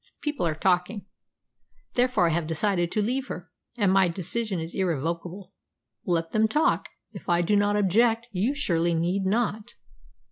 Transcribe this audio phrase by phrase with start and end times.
[0.23, 1.05] People are talking.
[1.93, 5.53] Therefore, I have decided to leave her, and my decision is irrevocable."
[6.07, 6.89] "Let them talk.
[7.13, 9.75] If I do not object, you surely need not."